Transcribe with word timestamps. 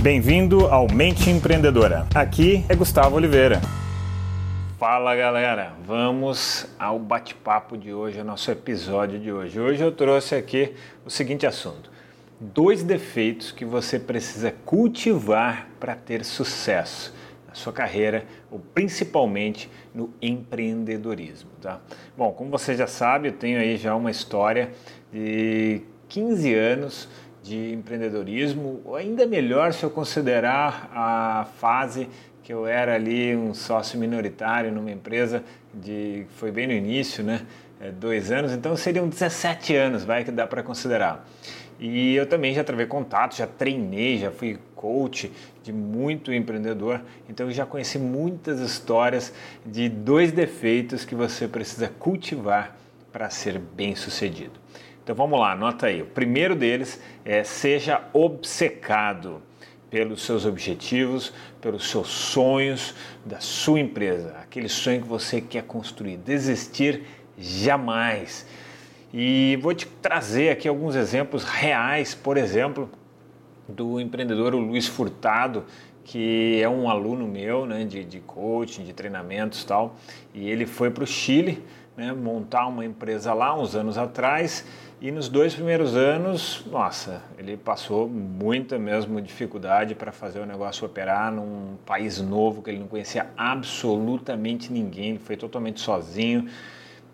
Bem-vindo 0.00 0.68
ao 0.68 0.86
Mente 0.86 1.28
Empreendedora. 1.28 2.06
Aqui 2.14 2.64
é 2.68 2.76
Gustavo 2.76 3.16
Oliveira. 3.16 3.60
Fala 4.78 5.16
galera, 5.16 5.72
vamos 5.84 6.72
ao 6.78 7.00
bate-papo 7.00 7.76
de 7.76 7.92
hoje, 7.92 8.20
ao 8.20 8.24
nosso 8.24 8.48
episódio 8.48 9.18
de 9.18 9.32
hoje. 9.32 9.58
Hoje 9.58 9.82
eu 9.82 9.90
trouxe 9.90 10.36
aqui 10.36 10.72
o 11.04 11.10
seguinte 11.10 11.48
assunto: 11.48 11.90
dois 12.40 12.84
defeitos 12.84 13.50
que 13.50 13.64
você 13.64 13.98
precisa 13.98 14.52
cultivar 14.64 15.68
para 15.80 15.96
ter 15.96 16.24
sucesso 16.24 17.12
na 17.48 17.54
sua 17.54 17.72
carreira 17.72 18.24
ou 18.52 18.60
principalmente 18.60 19.68
no 19.92 20.14
empreendedorismo, 20.22 21.50
tá? 21.60 21.80
Bom, 22.16 22.30
como 22.30 22.50
você 22.50 22.76
já 22.76 22.86
sabe, 22.86 23.28
eu 23.28 23.32
tenho 23.32 23.58
aí 23.58 23.76
já 23.76 23.96
uma 23.96 24.12
história 24.12 24.70
de 25.12 25.82
15 26.08 26.54
anos 26.54 27.08
de 27.48 27.72
empreendedorismo, 27.72 28.82
ou 28.84 28.94
ainda 28.94 29.26
melhor 29.26 29.72
se 29.72 29.82
eu 29.82 29.90
considerar 29.90 30.90
a 30.94 31.46
fase 31.58 32.08
que 32.42 32.52
eu 32.52 32.66
era 32.66 32.94
ali 32.94 33.34
um 33.34 33.54
sócio 33.54 33.98
minoritário 33.98 34.70
numa 34.70 34.90
empresa 34.90 35.42
de 35.72 36.26
foi 36.36 36.50
bem 36.50 36.66
no 36.66 36.72
início, 36.72 37.24
né? 37.24 37.46
É, 37.80 37.90
dois 37.90 38.30
anos, 38.32 38.52
então 38.52 38.76
seriam 38.76 39.08
17 39.08 39.74
anos, 39.74 40.04
vai 40.04 40.24
que 40.24 40.30
dá 40.30 40.46
para 40.46 40.62
considerar. 40.62 41.26
E 41.78 42.14
eu 42.16 42.26
também 42.26 42.52
já 42.52 42.64
travei 42.64 42.86
contato, 42.86 43.36
já 43.36 43.46
treinei, 43.46 44.18
já 44.18 44.32
fui 44.32 44.58
coach 44.74 45.30
de 45.62 45.72
muito 45.72 46.32
empreendedor, 46.32 47.00
então 47.28 47.46
eu 47.46 47.52
já 47.52 47.64
conheci 47.64 47.98
muitas 47.98 48.60
histórias 48.60 49.32
de 49.64 49.88
dois 49.88 50.32
defeitos 50.32 51.04
que 51.04 51.14
você 51.14 51.46
precisa 51.46 51.88
cultivar 51.98 52.76
para 53.12 53.30
ser 53.30 53.58
bem 53.58 53.94
sucedido. 53.94 54.58
Então 55.08 55.16
vamos 55.16 55.40
lá, 55.40 55.52
anota 55.52 55.86
aí. 55.86 56.02
O 56.02 56.04
primeiro 56.04 56.54
deles 56.54 57.00
é 57.24 57.42
seja 57.42 58.02
obcecado 58.12 59.40
pelos 59.88 60.20
seus 60.20 60.44
objetivos, 60.44 61.32
pelos 61.62 61.88
seus 61.88 62.08
sonhos 62.08 62.94
da 63.24 63.40
sua 63.40 63.80
empresa, 63.80 64.36
aquele 64.42 64.68
sonho 64.68 65.00
que 65.00 65.08
você 65.08 65.40
quer 65.40 65.62
construir. 65.62 66.18
Desistir 66.18 67.04
jamais. 67.38 68.46
E 69.10 69.58
vou 69.62 69.72
te 69.72 69.86
trazer 69.86 70.50
aqui 70.50 70.68
alguns 70.68 70.94
exemplos 70.94 71.42
reais, 71.42 72.14
por 72.14 72.36
exemplo, 72.36 72.90
do 73.66 73.98
empreendedor 73.98 74.54
Luiz 74.54 74.86
Furtado, 74.86 75.64
que 76.04 76.60
é 76.60 76.68
um 76.68 76.90
aluno 76.90 77.26
meu 77.26 77.64
né, 77.64 77.82
de, 77.86 78.04
de 78.04 78.20
coaching, 78.20 78.84
de 78.84 78.92
treinamentos 78.92 79.62
e 79.62 79.66
tal, 79.66 79.96
e 80.34 80.50
ele 80.50 80.66
foi 80.66 80.90
para 80.90 81.04
o 81.04 81.06
Chile 81.06 81.64
né, 81.98 82.12
montar 82.12 82.68
uma 82.68 82.84
empresa 82.84 83.34
lá 83.34 83.60
uns 83.60 83.74
anos 83.74 83.98
atrás 83.98 84.64
e 85.00 85.10
nos 85.10 85.28
dois 85.28 85.52
primeiros 85.52 85.96
anos, 85.96 86.64
nossa, 86.70 87.24
ele 87.36 87.56
passou 87.56 88.08
muita 88.08 88.78
mesmo 88.78 89.20
dificuldade 89.20 89.96
para 89.96 90.12
fazer 90.12 90.38
o 90.38 90.46
negócio 90.46 90.86
operar 90.86 91.32
num 91.32 91.76
país 91.84 92.20
novo 92.20 92.62
que 92.62 92.70
ele 92.70 92.78
não 92.78 92.86
conhecia 92.86 93.30
absolutamente 93.36 94.72
ninguém, 94.72 95.10
ele 95.10 95.18
foi 95.18 95.36
totalmente 95.36 95.80
sozinho 95.80 96.48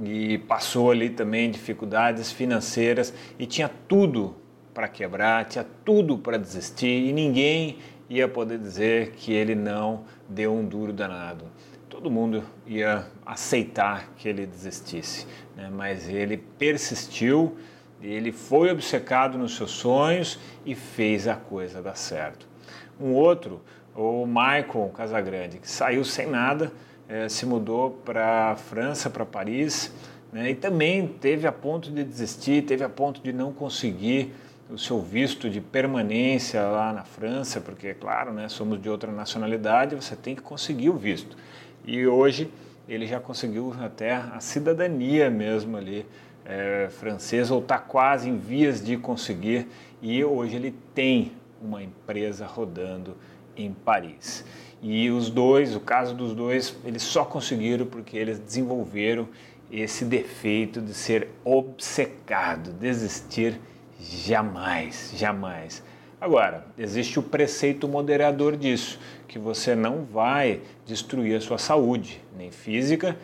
e 0.00 0.38
passou 0.38 0.92
ali 0.92 1.10
também 1.10 1.50
dificuldades 1.50 2.30
financeiras 2.30 3.12
e 3.36 3.46
tinha 3.46 3.68
tudo 3.88 4.36
para 4.72 4.86
quebrar, 4.86 5.44
tinha 5.46 5.66
tudo 5.84 6.16
para 6.16 6.38
desistir 6.38 7.08
e 7.08 7.12
ninguém 7.12 7.78
ia 8.08 8.28
poder 8.28 8.58
dizer 8.58 9.10
que 9.10 9.32
ele 9.32 9.56
não 9.56 10.04
deu 10.28 10.54
um 10.54 10.64
duro 10.64 10.92
danado. 10.92 11.46
Todo 11.88 12.10
mundo 12.10 12.44
ia 12.66 13.06
aceitar 13.24 14.10
que 14.16 14.28
ele 14.28 14.46
desistisse, 14.46 15.26
né? 15.56 15.70
mas 15.72 16.08
ele 16.08 16.36
persistiu, 16.36 17.56
ele 18.02 18.30
foi 18.30 18.70
obcecado 18.70 19.38
nos 19.38 19.56
seus 19.56 19.70
sonhos 19.70 20.38
e 20.66 20.74
fez 20.74 21.26
a 21.26 21.34
coisa 21.34 21.80
dar 21.80 21.96
certo. 21.96 22.46
Um 23.00 23.12
outro, 23.12 23.62
o 23.94 24.26
Michael 24.26 24.92
Casagrande, 24.94 25.58
que 25.58 25.70
saiu 25.70 26.04
sem 26.04 26.26
nada, 26.26 26.70
eh, 27.08 27.28
se 27.28 27.46
mudou 27.46 27.90
para 28.04 28.50
a 28.50 28.56
França, 28.56 29.08
para 29.08 29.24
Paris, 29.24 29.92
né? 30.30 30.50
e 30.50 30.54
também 30.54 31.08
teve 31.08 31.46
a 31.46 31.52
ponto 31.52 31.90
de 31.90 32.04
desistir, 32.04 32.62
teve 32.62 32.84
a 32.84 32.88
ponto 32.88 33.22
de 33.22 33.32
não 33.32 33.52
conseguir 33.52 34.34
o 34.70 34.76
seu 34.76 35.00
visto 35.00 35.48
de 35.48 35.60
permanência 35.60 36.62
lá 36.62 36.92
na 36.92 37.02
França, 37.02 37.60
porque, 37.60 37.94
claro, 37.94 38.32
né, 38.32 38.48
somos 38.48 38.80
de 38.80 38.88
outra 38.90 39.10
nacionalidade, 39.10 39.94
você 39.94 40.14
tem 40.14 40.34
que 40.34 40.42
conseguir 40.42 40.90
o 40.90 40.96
visto. 40.96 41.36
E 41.88 42.06
hoje 42.06 42.50
ele 42.86 43.06
já 43.06 43.18
conseguiu 43.18 43.74
até 43.80 44.12
a 44.12 44.40
cidadania 44.40 45.30
mesmo 45.30 45.74
ali 45.74 46.04
é, 46.44 46.88
francesa, 46.90 47.54
ou 47.54 47.60
está 47.60 47.78
quase 47.78 48.28
em 48.28 48.36
vias 48.36 48.84
de 48.84 48.98
conseguir, 48.98 49.66
e 50.02 50.22
hoje 50.22 50.54
ele 50.54 50.74
tem 50.94 51.32
uma 51.62 51.82
empresa 51.82 52.44
rodando 52.44 53.16
em 53.56 53.72
Paris. 53.72 54.44
E 54.82 55.08
os 55.08 55.30
dois, 55.30 55.74
o 55.74 55.80
caso 55.80 56.14
dos 56.14 56.34
dois, 56.34 56.76
eles 56.84 57.00
só 57.00 57.24
conseguiram 57.24 57.86
porque 57.86 58.18
eles 58.18 58.38
desenvolveram 58.38 59.26
esse 59.72 60.04
defeito 60.04 60.82
de 60.82 60.92
ser 60.92 61.30
obcecado, 61.42 62.70
desistir 62.70 63.58
jamais, 63.98 65.14
jamais. 65.16 65.82
Agora, 66.20 66.66
existe 66.76 67.18
o 67.20 67.22
preceito 67.22 67.86
moderador 67.86 68.56
disso, 68.56 68.98
que 69.28 69.38
você 69.38 69.76
não 69.76 70.04
vai 70.04 70.60
destruir 70.84 71.36
a 71.36 71.40
sua 71.40 71.58
saúde, 71.58 72.20
nem 72.36 72.50
física, 72.50 73.16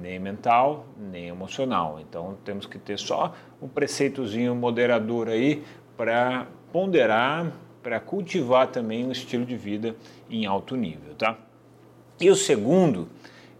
nem 0.00 0.20
mental, 0.20 0.86
nem 0.96 1.26
emocional. 1.26 1.98
Então 2.00 2.36
temos 2.44 2.64
que 2.64 2.78
ter 2.78 2.96
só 2.96 3.34
um 3.60 3.66
preceitozinho 3.66 4.54
moderador 4.54 5.28
aí 5.28 5.64
para 5.96 6.46
ponderar, 6.72 7.52
para 7.82 7.98
cultivar 7.98 8.68
também 8.68 9.04
um 9.04 9.10
estilo 9.10 9.44
de 9.44 9.56
vida 9.56 9.96
em 10.30 10.46
alto 10.46 10.76
nível, 10.76 11.14
tá? 11.16 11.36
E 12.20 12.30
o 12.30 12.36
segundo, 12.36 13.08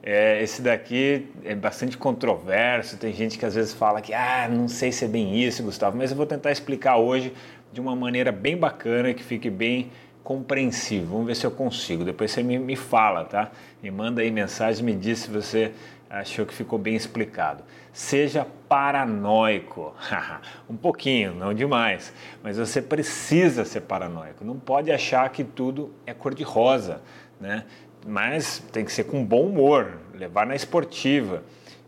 é, 0.03 0.43
esse 0.43 0.63
daqui 0.63 1.27
é 1.45 1.55
bastante 1.55 1.97
controverso, 1.99 2.97
tem 2.97 3.13
gente 3.13 3.39
que 3.39 3.45
às 3.45 3.55
vezes 3.55 3.73
fala 3.73 4.01
que 4.01 4.15
ah, 4.15 4.49
não 4.51 4.69
sei 4.69 4.93
se 4.93 5.05
é 5.05 5.09
bem 5.09 5.43
isso, 5.43 5.63
Gustavo, 5.63 5.97
mas 5.97 6.11
eu 6.11 6.17
vou 6.17 6.27
tentar 6.27 6.53
explicar 6.53 6.97
hoje 6.97 7.33
de 7.73 7.81
uma 7.81 7.95
maneira 7.95 8.33
bem 8.33 8.57
bacana, 8.57 9.13
que 9.13 9.23
fique 9.23 9.51
bem 9.51 9.91
compreensível. 10.23 11.09
Vamos 11.09 11.27
ver 11.27 11.35
se 11.37 11.47
eu 11.47 11.51
consigo. 11.51 12.05
Depois 12.05 12.31
você 12.31 12.43
me, 12.43 12.59
me 12.59 12.77
fala, 12.77 13.25
tá? 13.25 13.51
Me 13.83 13.91
manda 13.91 14.21
aí 14.21 14.31
mensagem, 14.31 14.85
me 14.85 14.95
diz 14.95 15.21
se 15.21 15.31
você 15.31 15.73
achou 16.11 16.47
que 16.47 16.55
ficou 16.55 16.79
bem 16.79 16.95
explicado. 16.95 17.63
Seja 17.93 18.47
paranoico. 18.69 19.95
um 20.69 20.77
pouquinho, 20.77 21.35
não 21.35 21.53
demais. 21.53 22.13
Mas 22.43 22.57
você 22.57 22.81
precisa 22.81 23.65
ser 23.65 23.83
paranoico. 23.83 24.45
Não 24.45 24.59
pode 24.59 24.91
achar 24.91 25.29
que 25.31 25.43
tudo 25.43 25.93
é 26.07 26.15
cor-de-rosa, 26.15 27.01
né? 27.41 27.65
Mas 28.07 28.63
tem 28.73 28.85
que 28.85 28.93
ser 28.93 29.05
com 29.05 29.25
bom 29.25 29.47
humor, 29.47 29.99
levar 30.15 30.47
na 30.47 30.55
esportiva 30.55 31.43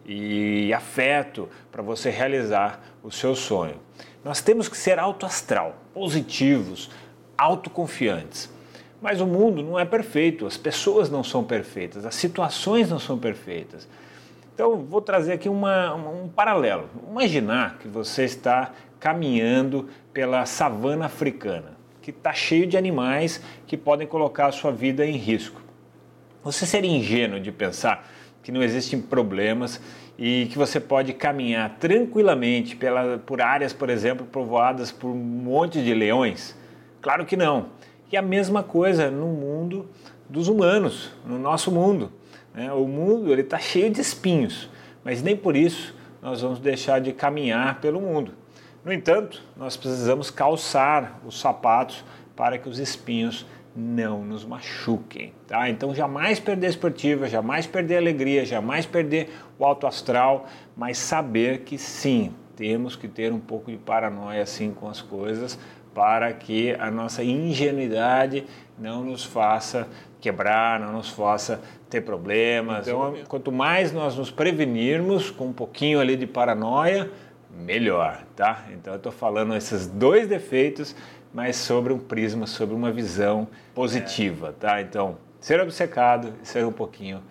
e 0.04 0.72
afeto 0.72 1.48
para 1.70 1.82
você 1.82 2.10
realizar 2.10 2.82
o 3.02 3.10
seu 3.10 3.34
sonho. 3.34 3.76
Nós 4.24 4.40
temos 4.40 4.68
que 4.68 4.76
ser 4.76 4.98
alto 4.98 5.24
astral, 5.24 5.76
positivos, 5.94 6.90
autoconfiantes. 7.38 8.50
Mas 9.00 9.20
o 9.20 9.26
mundo 9.26 9.62
não 9.62 9.78
é 9.78 9.84
perfeito, 9.84 10.46
as 10.46 10.56
pessoas 10.56 11.08
não 11.08 11.24
são 11.24 11.42
perfeitas, 11.42 12.04
as 12.04 12.14
situações 12.14 12.90
não 12.90 12.98
são 12.98 13.18
perfeitas. 13.18 13.88
Então, 14.54 14.76
vou 14.76 15.00
trazer 15.00 15.32
aqui 15.32 15.48
uma, 15.48 15.94
um 15.94 16.28
paralelo. 16.28 16.90
Imaginar 17.08 17.78
que 17.78 17.88
você 17.88 18.24
está 18.24 18.72
caminhando 18.98 19.88
pela 20.12 20.44
savana 20.44 21.06
africana, 21.06 21.78
que 22.02 22.10
está 22.10 22.34
cheio 22.34 22.66
de 22.66 22.76
animais 22.76 23.40
que 23.66 23.74
podem 23.74 24.06
colocar 24.06 24.48
a 24.48 24.52
sua 24.52 24.70
vida 24.70 25.06
em 25.06 25.16
risco. 25.16 25.62
Você 26.42 26.64
seria 26.64 26.90
ingênuo 26.90 27.38
de 27.38 27.52
pensar 27.52 28.08
que 28.42 28.50
não 28.50 28.62
existem 28.62 29.00
problemas 29.00 29.80
e 30.18 30.46
que 30.46 30.56
você 30.56 30.80
pode 30.80 31.12
caminhar 31.12 31.76
tranquilamente 31.78 32.74
pela, 32.76 33.18
por 33.18 33.42
áreas, 33.42 33.74
por 33.74 33.90
exemplo, 33.90 34.26
povoadas 34.26 34.90
por 34.90 35.10
um 35.10 35.14
monte 35.14 35.82
de 35.82 35.92
leões? 35.92 36.56
Claro 37.02 37.26
que 37.26 37.36
não. 37.36 37.66
E 38.10 38.16
a 38.16 38.22
mesma 38.22 38.62
coisa 38.62 39.10
no 39.10 39.26
mundo 39.26 39.88
dos 40.30 40.48
humanos, 40.48 41.10
no 41.26 41.38
nosso 41.38 41.70
mundo. 41.70 42.10
Né? 42.54 42.72
O 42.72 42.86
mundo 42.86 43.30
ele 43.30 43.42
está 43.42 43.58
cheio 43.58 43.90
de 43.90 44.00
espinhos, 44.00 44.70
mas 45.04 45.22
nem 45.22 45.36
por 45.36 45.54
isso 45.54 45.94
nós 46.22 46.40
vamos 46.40 46.58
deixar 46.58 47.00
de 47.00 47.12
caminhar 47.12 47.80
pelo 47.80 48.00
mundo. 48.00 48.32
No 48.82 48.92
entanto, 48.92 49.42
nós 49.56 49.76
precisamos 49.76 50.30
calçar 50.30 51.20
os 51.26 51.38
sapatos 51.38 52.02
para 52.34 52.56
que 52.56 52.68
os 52.68 52.78
espinhos 52.78 53.44
não 53.74 54.24
nos 54.24 54.44
machuquem, 54.44 55.32
tá? 55.46 55.68
Então 55.70 55.94
jamais 55.94 56.40
perder 56.40 56.66
a 56.66 56.70
esportiva, 56.70 57.28
jamais 57.28 57.66
perder 57.66 57.96
a 57.96 57.98
alegria, 57.98 58.44
jamais 58.44 58.84
perder 58.84 59.30
o 59.58 59.64
alto 59.64 59.86
astral, 59.86 60.46
mas 60.76 60.98
saber 60.98 61.60
que 61.60 61.78
sim, 61.78 62.34
temos 62.56 62.96
que 62.96 63.08
ter 63.08 63.32
um 63.32 63.38
pouco 63.38 63.70
de 63.70 63.76
paranoia 63.76 64.42
assim 64.42 64.72
com 64.72 64.88
as 64.88 65.00
coisas 65.00 65.58
para 65.94 66.32
que 66.32 66.74
a 66.78 66.90
nossa 66.90 67.22
ingenuidade 67.22 68.44
não 68.78 69.04
nos 69.04 69.24
faça 69.24 69.88
quebrar, 70.20 70.78
não 70.78 70.92
nos 70.92 71.08
faça 71.08 71.60
ter 71.88 72.02
problemas. 72.02 72.86
Então, 72.86 73.14
quanto 73.26 73.50
mais 73.50 73.92
nós 73.92 74.16
nos 74.16 74.30
prevenirmos 74.30 75.30
com 75.30 75.46
um 75.46 75.52
pouquinho 75.52 75.98
ali 75.98 76.16
de 76.16 76.26
paranoia, 76.26 77.10
melhor, 77.50 78.22
tá? 78.36 78.64
Então 78.72 78.94
eu 78.94 78.98
estou 78.98 79.12
falando 79.12 79.54
esses 79.56 79.86
dois 79.86 80.28
defeitos 80.28 80.94
mas 81.32 81.56
sobre 81.56 81.92
um 81.92 81.98
prisma, 81.98 82.46
sobre 82.46 82.74
uma 82.74 82.90
visão 82.90 83.46
positiva, 83.74 84.54
tá? 84.58 84.80
Então, 84.80 85.16
ser 85.40 85.60
obcecado 85.60 86.32
e 86.42 86.48
ser 86.48 86.64
um 86.64 86.72
pouquinho 86.72 87.22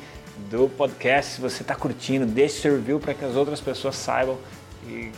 do 0.50 0.68
podcast, 0.68 1.34
se 1.34 1.40
você 1.40 1.62
está 1.62 1.74
curtindo, 1.74 2.26
deixe 2.26 2.60
seu 2.60 2.74
review 2.74 2.98
para 2.98 3.14
que 3.14 3.24
as 3.24 3.36
outras 3.36 3.60
pessoas 3.60 3.96
saibam 3.96 4.38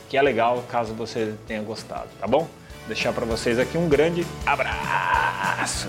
que 0.09 0.17
é 0.17 0.23
legal 0.23 0.63
caso 0.71 0.93
você 0.95 1.35
tenha 1.47 1.63
gostado, 1.63 2.09
tá 2.21 2.27
bom? 2.27 2.41
Vou 2.41 2.89
deixar 2.89 3.13
para 3.13 3.25
vocês 3.25 3.59
aqui 3.59 3.79
um 3.79 3.89
grande 3.89 4.27
abraço! 4.45 5.89